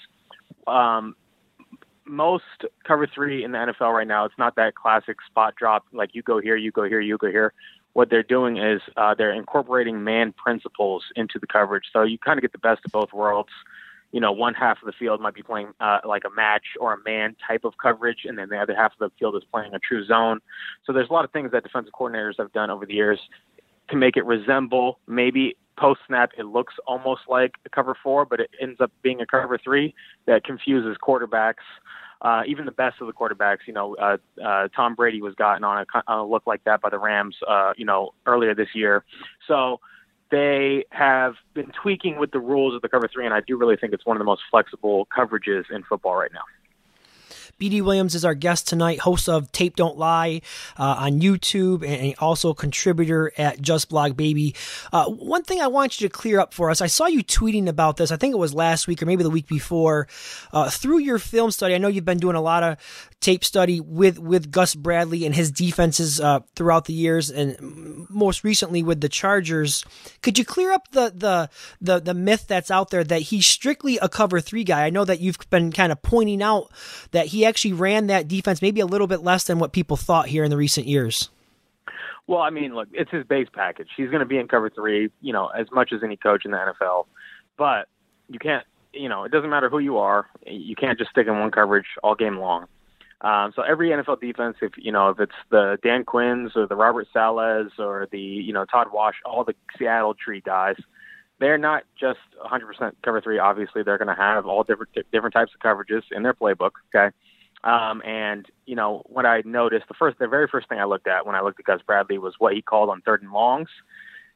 [0.68, 1.16] um,
[2.06, 2.44] most
[2.86, 6.22] cover three in the NFL right now, it's not that classic spot drop like you
[6.22, 7.54] go here, you go here, you go here.
[7.94, 12.38] What they're doing is uh, they're incorporating man principles into the coverage, so you kind
[12.38, 13.50] of get the best of both worlds
[14.12, 16.94] you know, one half of the field might be playing uh, like a match or
[16.94, 19.74] a man type of coverage, and then the other half of the field is playing
[19.74, 20.40] a true zone.
[20.86, 23.20] So there's a lot of things that defensive coordinators have done over the years
[23.90, 28.40] to make it resemble maybe post snap it looks almost like a cover four, but
[28.40, 29.94] it ends up being a cover three
[30.26, 31.66] that confuses quarterbacks.
[32.22, 35.64] Uh, even the best of the quarterbacks, you know, uh, uh, Tom Brady was gotten
[35.64, 38.70] on a, on a look like that by the Rams, uh, you know, earlier this
[38.74, 39.04] year.
[39.48, 39.80] So
[40.36, 43.78] they have been tweaking with the rules of the cover three, and I do really
[43.78, 46.42] think it's one of the most flexible coverages in football right now.
[47.60, 50.42] BD Williams is our guest tonight, host of Tape Don't Lie
[50.78, 54.54] uh, on YouTube, and also contributor at Just Blog Baby.
[54.92, 57.68] Uh, one thing I want you to clear up for us I saw you tweeting
[57.68, 60.08] about this, I think it was last week or maybe the week before.
[60.52, 62.78] Uh, through your film study, I know you've been doing a lot of
[63.22, 68.44] tape study with with Gus Bradley and his defenses uh, throughout the years, and most
[68.44, 69.84] recently with the Chargers.
[70.22, 73.98] Could you clear up the the the, the myth that's out there that he's strictly
[73.98, 74.86] a cover three guy?
[74.86, 76.70] I know that you've been kind of pointing out
[77.12, 80.28] that he actually ran that defense maybe a little bit less than what people thought
[80.28, 81.30] here in the recent years.
[82.28, 83.90] Well, I mean, look, it's his base package.
[83.96, 86.52] He's going to be in cover three, you know, as much as any coach in
[86.52, 87.06] the NFL.
[87.58, 87.88] But
[88.30, 90.28] you can't, you know, it doesn't matter who you are.
[90.46, 92.66] You can't just stick in one coverage all game long.
[93.22, 96.76] Um, so every NFL defense, if you know, if it's the Dan Quinns or the
[96.76, 100.76] Robert Salehs or the you know Todd Wash, all the Seattle tree guys,
[101.40, 103.40] they're not just 100% cover three.
[103.40, 106.72] Obviously, they're going to have all different different types of coverages in their playbook.
[106.94, 107.16] Okay,
[107.66, 111.08] um, and you know what I noticed the first, the very first thing I looked
[111.08, 113.70] at when I looked at Gus Bradley was what he called on third and longs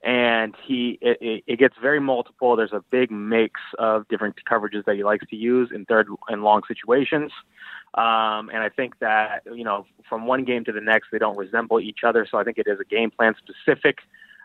[0.01, 2.55] and he it, it, gets very multiple.
[2.55, 6.41] There's a big mix of different coverages that he likes to use in third and
[6.41, 7.31] long situations.
[7.95, 11.37] Um, and I think that, you know, from one game to the next, they don't
[11.37, 12.25] resemble each other.
[12.29, 13.97] So I think it is a game plan specific,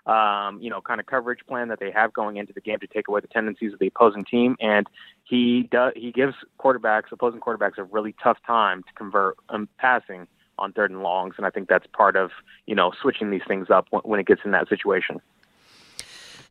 [0.06, 2.86] um, you know, kind of coverage plan that they have going into the game to
[2.86, 4.56] take away the tendencies of the opposing team.
[4.60, 4.86] And
[5.24, 10.26] he does, he gives quarterbacks, opposing quarterbacks, a really tough time to convert um, passing
[10.58, 11.34] on third and longs.
[11.36, 12.30] And I think that's part of,
[12.66, 15.20] you know, switching these things up when, when it gets in that situation.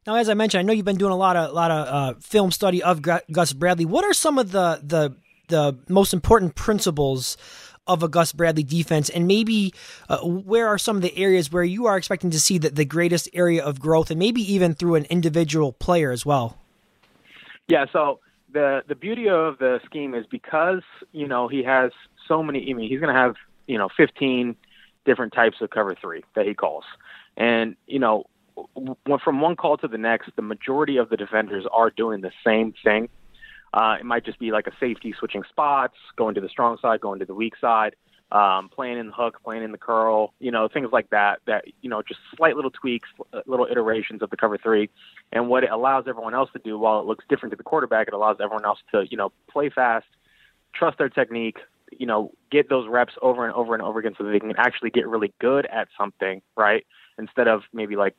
[0.06, 2.20] Now, as I mentioned, I know you've been doing a lot of lot of uh,
[2.20, 3.86] film study of Gus Bradley.
[3.86, 5.16] What are some of the the
[5.48, 7.38] the most important principles
[7.88, 9.74] of a Gus Bradley defense, and maybe
[10.10, 12.86] uh, where are some of the areas where you are expecting to see the, the
[12.86, 16.58] greatest area of growth, and maybe even through an individual player as well?
[17.68, 17.86] Yeah.
[17.92, 18.20] So
[18.52, 21.92] the the beauty of the scheme is because you know he has
[22.28, 22.70] so many.
[22.70, 23.36] I mean, he's going to have
[23.68, 24.56] you know 15
[25.06, 26.86] different types of cover three that he calls,
[27.36, 28.26] and you know
[29.24, 32.74] from one call to the next, the majority of the defenders are doing the same
[32.84, 33.10] thing.
[33.74, 37.02] Uh, it might just be like a safety switching spots, going to the strong side,
[37.02, 37.96] going to the weak side,
[38.32, 41.40] um, playing in the hook, playing in the curl, you know, things like that.
[41.48, 44.90] That you know, just slight little tweaks, uh, little iterations of the cover three,
[45.32, 48.08] and what it allows everyone else to do, while it looks different to the quarterback,
[48.08, 50.06] it allows everyone else to you know play fast,
[50.74, 51.58] trust their technique,
[51.92, 54.54] you know, get those reps over and over and over again, so that they can
[54.58, 56.86] actually get really good at something, right?
[57.18, 58.16] Instead of maybe like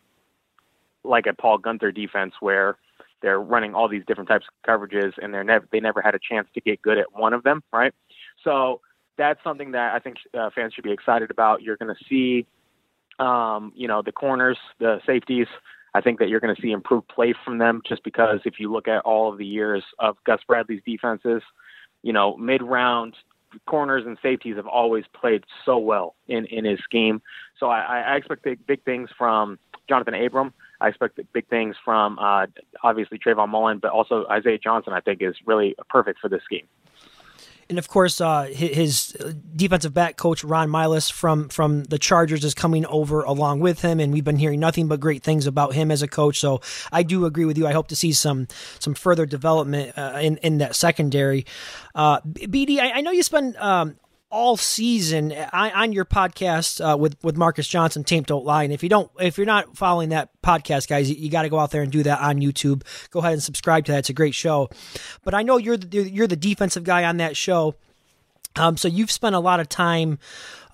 [1.05, 2.77] like a Paul Guenther defense where
[3.25, 6.19] they're running all these different types of coverages and they're never they never had a
[6.19, 7.95] chance to get good at one of them, right?
[8.45, 8.83] So
[9.17, 11.63] that's something that I think uh, fans should be excited about.
[11.63, 12.47] You're going to see,
[13.19, 15.47] um, you know, the corners, the safeties.
[15.95, 18.71] I think that you're going to see improved play from them just because if you
[18.71, 21.43] look at all of the years of Gus Bradley's defenses,
[22.03, 23.15] you know, mid round
[23.67, 27.23] corners and safeties have always played so well in, in his scheme.
[27.59, 29.59] So I, I expect big, big things from
[29.89, 30.53] Johnathan Abram.
[30.85, 32.47] I expect big things from uh,
[32.83, 34.93] obviously Trayvon Mullen, but also Isaiah Johnson.
[34.93, 36.67] I think is really perfect for this scheme.
[37.71, 39.17] And of course, uh, his
[39.57, 44.01] defensive back coach Ron Milus from from the Chargers is coming over along with him,
[44.01, 46.39] and we've been hearing nothing but great things about him as a coach.
[46.39, 46.61] So
[46.93, 47.67] I do agree with you.
[47.67, 51.47] I hope to see some some further development uh, in in that secondary.
[51.95, 53.97] Uh, BD, I, I know you spend um,
[54.35, 58.65] all season on your podcast uh, with with Marcus Johnson, Tape Don't Lie.
[58.65, 61.49] And if you don't, if you're not following that podcast, guys, you, you got to
[61.49, 62.83] go out there and do that on YouTube.
[63.11, 64.71] Go ahead and subscribe to that; it's a great show.
[65.23, 67.77] But I know you're the, you're the defensive guy on that show.
[68.57, 70.19] Um, so you've spent a lot of time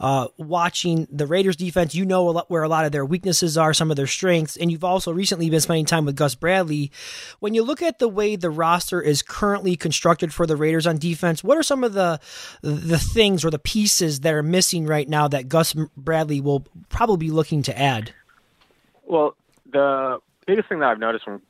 [0.00, 1.94] uh, watching the Raiders defense.
[1.94, 4.56] You know a lot, where a lot of their weaknesses are, some of their strengths,
[4.56, 6.90] and you've also recently been spending time with Gus Bradley.
[7.38, 10.98] When you look at the way the roster is currently constructed for the Raiders on
[10.98, 12.20] defense, what are some of the
[12.62, 17.28] the things or the pieces that are missing right now that Gus Bradley will probably
[17.28, 18.14] be looking to add?
[19.06, 19.36] Well,
[19.70, 21.42] the biggest thing that I've noticed from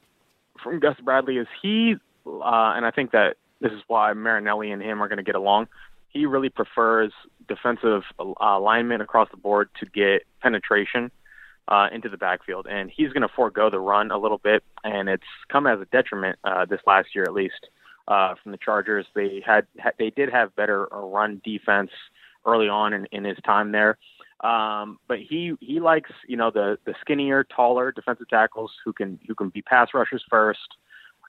[0.62, 1.94] from Gus Bradley is he,
[2.26, 5.34] uh, and I think that this is why Marinelli and him are going to get
[5.34, 5.68] along
[6.10, 7.12] he really prefers
[7.48, 11.10] defensive uh, linemen across the board to get penetration
[11.68, 15.08] uh, into the backfield, and he's going to forego the run a little bit, and
[15.08, 17.68] it's come as a detriment uh, this last year at least
[18.08, 19.06] uh, from the Chargers.
[19.14, 19.66] They had
[19.98, 21.90] they did have better uh, run defense
[22.44, 23.98] early on in, in his time there.
[24.40, 29.20] Um, but he he likes you know the the skinnier, taller defensive tackles who can
[29.28, 30.58] who can be pass rushers first,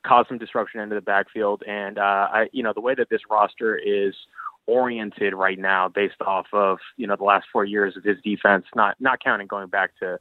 [0.05, 3.21] cause some disruption into the backfield, and uh, I you know the way that this
[3.29, 4.15] roster is
[4.67, 8.65] oriented right now based off of you know the last four years of his defense,
[8.75, 10.19] not not counting going back to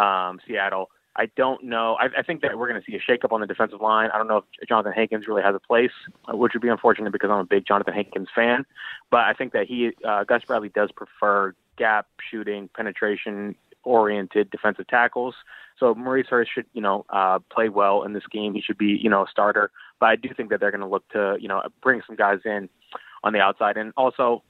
[0.00, 0.90] um, Seattle.
[1.16, 1.96] I don't know.
[1.98, 4.10] I, I think that we're going to see a shakeup on the defensive line.
[4.14, 5.90] I don't know if Johnathan Hankins really has a place,
[6.28, 8.64] which would be unfortunate because I'm a big Johnathan Hankins fan.
[9.10, 14.86] But I think that he, uh, Gus Bradley, does prefer gap shooting, penetration oriented defensive
[14.86, 15.34] tackles.
[15.78, 18.54] So Maurice Hurst should, you know, uh, play well in this game.
[18.54, 19.72] He should be, you know, a starter.
[19.98, 22.38] But I do think that they're going to look to, you know, bring some guys
[22.44, 22.68] in
[23.24, 23.76] on the outside.
[23.76, 24.42] And also,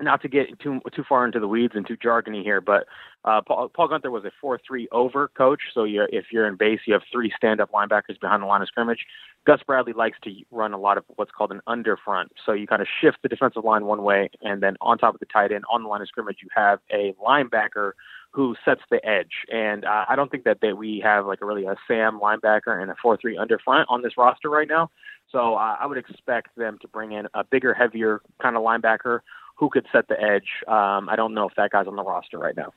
[0.00, 2.86] not to get too too far into the weeds and too jargony here, but
[3.24, 5.62] uh, Paul, Paul Guenther was a four-three over coach.
[5.72, 8.68] So you if you're in base, you have three stand-up linebackers behind the line of
[8.68, 9.06] scrimmage.
[9.46, 12.32] Gus Bradley likes to run a lot of what's called an under front.
[12.44, 15.20] So you kind of shift the defensive line one way, and then on top of
[15.20, 17.92] the tight end on the line of scrimmage, you have a linebacker
[18.36, 19.32] who sets the edge.
[19.50, 22.80] And uh, I don't think that, that we have like a really a Sam linebacker
[22.80, 24.90] and a four-three under front on this roster right now.
[25.32, 29.20] So uh, I would expect them to bring in a bigger, heavier kind of linebacker
[29.56, 30.48] who could set the edge.
[30.68, 32.74] Um, I don't know if that guy's on the roster right now.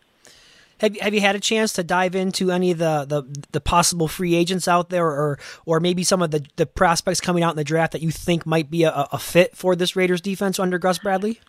[0.80, 4.08] Have Have you had a chance to dive into any of the, the, the possible
[4.08, 7.58] free agents out there, or or maybe some of the, the prospects coming out in
[7.58, 10.80] the draft that you think might be a, a fit for this Raiders defense under
[10.80, 11.42] Gus Bradley?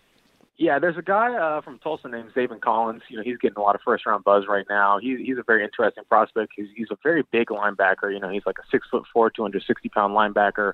[0.61, 3.01] Yeah, there's a guy uh, from Tulsa named Zaven Collins.
[3.09, 4.99] You know, he's getting a lot of first round buzz right now.
[5.01, 6.51] He's he's a very interesting prospect.
[6.55, 8.13] He's he's a very big linebacker.
[8.13, 10.73] You know, he's like a six foot four, two hundred sixty pound linebacker.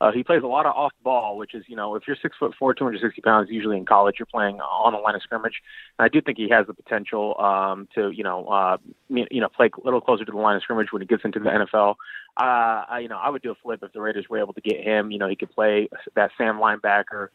[0.00, 2.36] Uh, he plays a lot of off ball, which is, you know, if you're six
[2.36, 5.62] foot four, 260 pounds, usually in college, you're playing on the line of scrimmage.
[5.98, 8.76] And I do think he has the potential um, to, you know, uh,
[9.08, 11.38] you know, play a little closer to the line of scrimmage when he gets into
[11.38, 11.94] the NFL.
[12.36, 14.60] Uh, I, you know, I would do a flip if the Raiders were able to
[14.60, 15.12] get him.
[15.12, 17.28] You know, he could play that Sam linebacker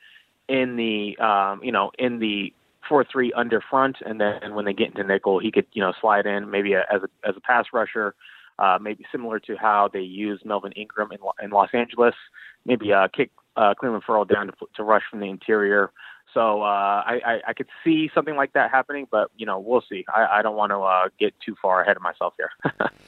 [0.49, 2.53] in the, um, you know, in the
[2.87, 5.93] four three under front, and then when they get into nickel, he could, you know,
[6.01, 8.15] slide in maybe a, as a as a pass rusher
[8.59, 12.13] uh, maybe similar to how they use Melvin Ingram in, in Los Angeles.
[12.65, 15.91] Maybe uh, kick uh, Clelin Ferrell down to, to rush from the interior.
[16.33, 19.83] So uh, I, I, I could see something like that happening, but you know we'll
[19.89, 20.05] see.
[20.13, 22.51] I, I don't want to uh, get too far ahead of myself here.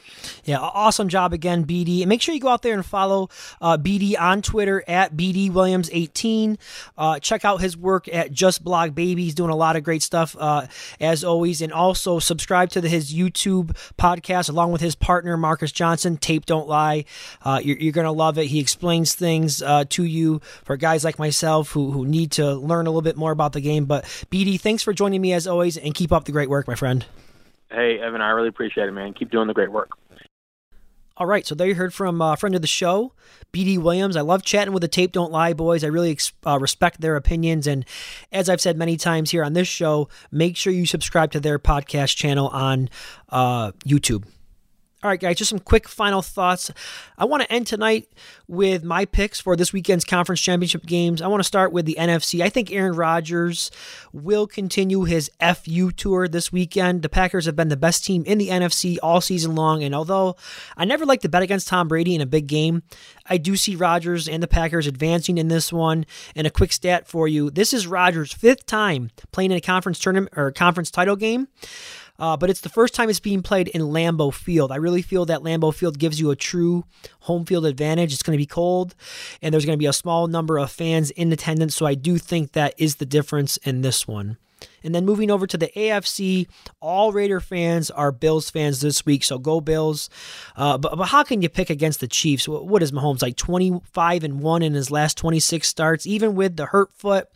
[0.44, 2.02] yeah, awesome job again, BD.
[2.02, 3.30] And make sure you go out there and follow
[3.62, 6.58] uh, BD on Twitter at BD Williams 18.
[6.98, 9.24] Uh, check out his work at Just Blog Baby.
[9.26, 10.66] He's doing a lot of great stuff uh,
[11.00, 15.72] as always, and also subscribe to the, his YouTube podcast along with his partner Marcus
[15.72, 16.18] Johnson.
[16.18, 17.06] Tape Don't Lie.
[17.44, 18.48] Uh, you're, you're to love it.
[18.48, 22.90] He explains things to you for guys like myself who who need to learn a
[22.90, 23.86] little bit more about the game.
[23.86, 26.76] But BD, thanks for joining me as always, and keep up the great work, my
[26.76, 27.06] friend.
[27.70, 29.14] Hey, Evan, I really appreciate it, man.
[29.14, 29.92] Keep doing the great work.
[31.18, 33.14] All right, so there you heard from a friend of the show,
[33.54, 34.16] BD Williams.
[34.16, 35.84] I love chatting with the Tape Don't Lie boys.
[35.84, 37.68] I really uh, respect their opinions.
[37.68, 37.86] And
[38.32, 41.60] as I've said many times here on this show, make sure you subscribe to their
[41.60, 42.90] podcast channel on
[43.30, 44.24] uh, YouTube.
[45.04, 46.70] All right, guys, just some quick final thoughts.
[47.18, 48.08] I want to end tonight
[48.48, 51.24] with my picks for this weekend's conference championship games.
[51.24, 52.44] I want to start with the NFC.
[52.44, 53.72] I think Aaron Rodgers
[54.14, 57.02] will continue his FU tour this weekend.
[57.02, 60.36] The Packers have been the best team in the NFC all season long, and although
[60.78, 62.84] I never like to bet against Tom Brady in a big game,
[63.26, 66.06] I do see Rodgers and the Packers advancing in this one.
[66.36, 69.98] And a quick stat for you this is Rodgers' fifth time playing in a conference
[69.98, 71.48] tournament or conference title game.
[72.22, 74.72] Uh, but it's the first time it's being played in Lambeau Field.
[74.72, 76.86] I really feel that Lambeau Field gives you a true
[77.22, 78.14] home field advantage.
[78.14, 78.94] It's going to be cold,
[79.42, 81.76] and there's going to be a small number of fans in attendance.
[81.76, 84.38] So I do think that is the difference in this one.
[84.84, 86.48] And then moving over to the AFC,
[86.80, 90.10] all Raider fans are Bills fans this week, so go Bills.
[90.56, 92.48] Uh, but, but how can you pick against the Chiefs?
[92.48, 96.68] What is Mahomes like 25 and 1 in his last 26 starts, even with the
[96.68, 97.30] hurt foot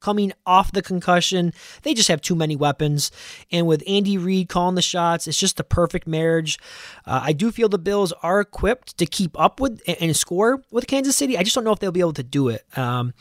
[0.00, 1.52] coming off the concussion?
[1.82, 3.10] They just have too many weapons.
[3.50, 6.58] And with Andy Reid calling the shots, it's just the perfect marriage.
[7.06, 10.86] Uh, I do feel the Bills are equipped to keep up with and score with
[10.86, 11.36] Kansas City.
[11.36, 12.64] I just don't know if they'll be able to do it.
[12.76, 13.14] Um,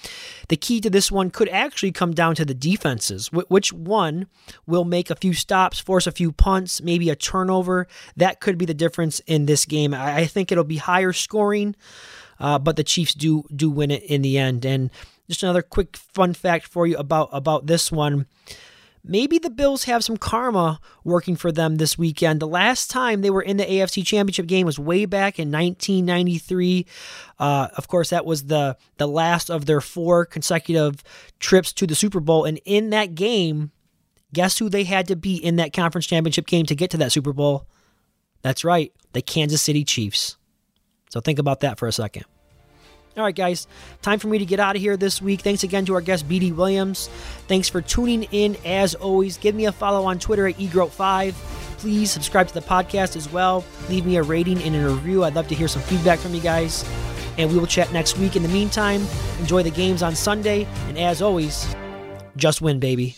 [0.50, 4.28] the key to this one could actually come down to the defenses, which one
[4.66, 7.88] will make a few stops, force a few punts, maybe a turnover.
[8.16, 9.94] That could be the difference in this game.
[9.94, 11.76] I, think it'll be higher scoring,
[12.40, 14.66] uh, but the Chiefs do do win it in the end.
[14.66, 14.90] And
[15.28, 18.28] just another quick fun fact for you about about this one.
[19.04, 22.40] Maybe the Bills have some karma working for them this weekend.
[22.40, 26.86] The last time they were in the AFC Championship game was way back in 1993.
[27.40, 31.04] Uh, of course, that was the the last of their four consecutive
[31.40, 33.72] trips to the Super Bowl, and in that game,
[34.34, 37.12] guess who they had to beat in that conference championship game to get to that
[37.12, 37.68] Super Bowl?
[38.44, 40.38] That's right, the Kansas City Chiefs.
[41.10, 42.26] So think about that for a second.
[43.18, 43.68] All right, guys,
[44.02, 45.42] time for me to get out of here this week.
[45.42, 47.08] Thanks again to our guest, BD Williams.
[47.48, 49.38] Thanks for tuning in as always.
[49.38, 51.34] Give me a follow on Twitter at eGroat5.
[51.78, 53.66] Please subscribe to the podcast as well.
[53.90, 55.26] Leave me a rating and a review.
[55.26, 56.86] I'd love to hear some feedback from you guys.
[57.38, 58.36] And we will chat next week.
[58.38, 59.06] In the meantime,
[59.40, 60.66] enjoy the games on Sunday.
[60.88, 61.76] And as always,
[62.38, 63.16] just win, baby.